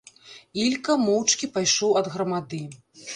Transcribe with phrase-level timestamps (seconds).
[0.61, 2.63] Ілька моўчкі пайшоў ад грамады.